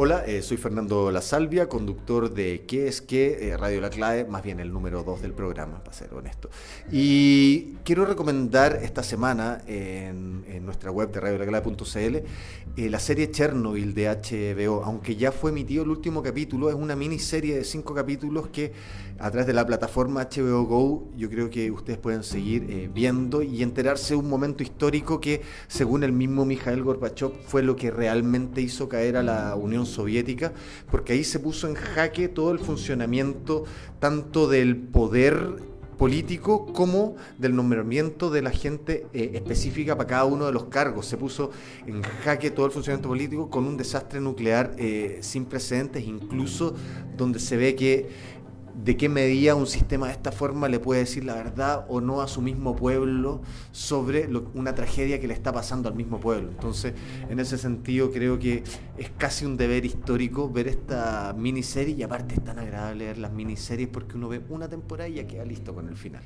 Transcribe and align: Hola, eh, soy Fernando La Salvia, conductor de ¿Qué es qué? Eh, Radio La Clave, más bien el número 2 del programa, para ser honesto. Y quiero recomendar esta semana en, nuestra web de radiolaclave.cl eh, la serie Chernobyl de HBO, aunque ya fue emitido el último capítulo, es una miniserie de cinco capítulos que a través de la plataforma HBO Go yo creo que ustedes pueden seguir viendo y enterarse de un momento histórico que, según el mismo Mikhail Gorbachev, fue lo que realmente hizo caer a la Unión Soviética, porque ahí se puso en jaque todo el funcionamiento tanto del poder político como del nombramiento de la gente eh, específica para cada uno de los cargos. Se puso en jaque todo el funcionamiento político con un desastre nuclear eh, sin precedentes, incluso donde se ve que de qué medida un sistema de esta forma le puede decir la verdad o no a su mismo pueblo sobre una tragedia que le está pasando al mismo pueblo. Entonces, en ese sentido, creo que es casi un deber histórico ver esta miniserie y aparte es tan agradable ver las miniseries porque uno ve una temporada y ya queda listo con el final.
Hola, 0.00 0.24
eh, 0.24 0.42
soy 0.42 0.58
Fernando 0.58 1.10
La 1.10 1.20
Salvia, 1.20 1.68
conductor 1.68 2.32
de 2.32 2.62
¿Qué 2.68 2.86
es 2.86 3.02
qué? 3.02 3.48
Eh, 3.48 3.56
Radio 3.56 3.80
La 3.80 3.90
Clave, 3.90 4.24
más 4.26 4.44
bien 4.44 4.60
el 4.60 4.72
número 4.72 5.02
2 5.02 5.22
del 5.22 5.32
programa, 5.32 5.82
para 5.82 5.92
ser 5.92 6.14
honesto. 6.14 6.50
Y 6.92 7.72
quiero 7.82 8.04
recomendar 8.04 8.78
esta 8.80 9.02
semana 9.02 9.60
en, 9.66 10.64
nuestra 10.64 10.92
web 10.92 11.10
de 11.10 11.18
radiolaclave.cl 11.18 12.16
eh, 12.76 12.90
la 12.90 13.00
serie 13.00 13.32
Chernobyl 13.32 13.92
de 13.92 14.06
HBO, 14.06 14.84
aunque 14.84 15.16
ya 15.16 15.32
fue 15.32 15.50
emitido 15.50 15.82
el 15.82 15.90
último 15.90 16.22
capítulo, 16.22 16.68
es 16.68 16.76
una 16.76 16.94
miniserie 16.94 17.56
de 17.56 17.64
cinco 17.64 17.92
capítulos 17.92 18.48
que 18.48 18.72
a 19.18 19.30
través 19.30 19.48
de 19.48 19.52
la 19.52 19.66
plataforma 19.66 20.28
HBO 20.30 20.62
Go 20.64 21.08
yo 21.16 21.28
creo 21.28 21.50
que 21.50 21.72
ustedes 21.72 21.98
pueden 21.98 22.22
seguir 22.22 22.88
viendo 22.94 23.42
y 23.42 23.64
enterarse 23.64 24.14
de 24.14 24.20
un 24.20 24.28
momento 24.28 24.62
histórico 24.62 25.20
que, 25.20 25.42
según 25.66 26.04
el 26.04 26.12
mismo 26.12 26.44
Mikhail 26.44 26.84
Gorbachev, 26.84 27.32
fue 27.46 27.64
lo 27.64 27.74
que 27.74 27.90
realmente 27.90 28.60
hizo 28.60 28.88
caer 28.88 29.16
a 29.16 29.24
la 29.24 29.56
Unión 29.56 29.87
Soviética, 29.88 30.52
porque 30.90 31.14
ahí 31.14 31.24
se 31.24 31.40
puso 31.40 31.68
en 31.68 31.74
jaque 31.74 32.28
todo 32.28 32.52
el 32.52 32.58
funcionamiento 32.58 33.64
tanto 33.98 34.48
del 34.48 34.76
poder 34.76 35.56
político 35.98 36.72
como 36.72 37.16
del 37.38 37.54
nombramiento 37.54 38.30
de 38.30 38.40
la 38.40 38.50
gente 38.50 39.06
eh, 39.12 39.32
específica 39.34 39.96
para 39.96 40.08
cada 40.08 40.24
uno 40.24 40.46
de 40.46 40.52
los 40.52 40.66
cargos. 40.66 41.06
Se 41.06 41.16
puso 41.16 41.50
en 41.86 42.02
jaque 42.02 42.50
todo 42.50 42.66
el 42.66 42.72
funcionamiento 42.72 43.08
político 43.08 43.50
con 43.50 43.66
un 43.66 43.76
desastre 43.76 44.20
nuclear 44.20 44.74
eh, 44.78 45.18
sin 45.20 45.44
precedentes, 45.44 46.04
incluso 46.04 46.74
donde 47.16 47.40
se 47.40 47.56
ve 47.56 47.74
que 47.74 48.08
de 48.84 48.96
qué 48.96 49.08
medida 49.08 49.54
un 49.54 49.66
sistema 49.66 50.06
de 50.06 50.12
esta 50.12 50.30
forma 50.30 50.68
le 50.68 50.78
puede 50.78 51.00
decir 51.00 51.24
la 51.24 51.34
verdad 51.34 51.84
o 51.88 52.00
no 52.00 52.20
a 52.20 52.28
su 52.28 52.40
mismo 52.40 52.76
pueblo 52.76 53.42
sobre 53.72 54.28
una 54.54 54.74
tragedia 54.74 55.20
que 55.20 55.26
le 55.26 55.34
está 55.34 55.52
pasando 55.52 55.88
al 55.88 55.96
mismo 55.96 56.20
pueblo. 56.20 56.50
Entonces, 56.50 56.94
en 57.28 57.40
ese 57.40 57.58
sentido, 57.58 58.12
creo 58.12 58.38
que 58.38 58.62
es 58.96 59.10
casi 59.18 59.44
un 59.44 59.56
deber 59.56 59.84
histórico 59.84 60.48
ver 60.48 60.68
esta 60.68 61.34
miniserie 61.36 61.96
y 61.96 62.02
aparte 62.02 62.34
es 62.34 62.44
tan 62.44 62.58
agradable 62.58 63.06
ver 63.06 63.18
las 63.18 63.32
miniseries 63.32 63.88
porque 63.88 64.16
uno 64.16 64.28
ve 64.28 64.40
una 64.48 64.68
temporada 64.68 65.08
y 65.08 65.14
ya 65.14 65.26
queda 65.26 65.44
listo 65.44 65.74
con 65.74 65.88
el 65.88 65.96
final. 65.96 66.22